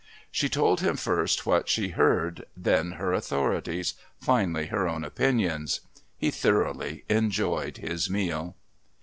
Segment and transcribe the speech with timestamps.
[0.31, 5.81] She told him first what she heard, then her authorities, finally her own opinions.
[6.17, 8.55] He thoroughly enjoyed his meal.